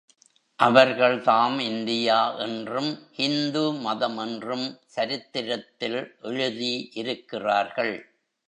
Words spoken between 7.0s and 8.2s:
இருக்கிறார்கள்.